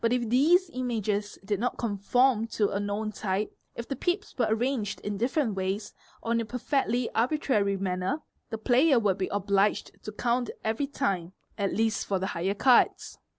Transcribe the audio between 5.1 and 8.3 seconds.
different ways or in a perfectly arbitrary manner,